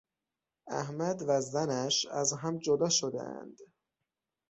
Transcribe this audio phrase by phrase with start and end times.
[0.71, 3.57] احمد و زنش از هم جدا شدهاند.